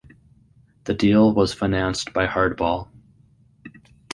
The 0.85 0.95
deal 0.95 1.31
was 1.31 1.53
financed 1.53 2.11
by 2.11 2.25
Hardball. 2.25 2.87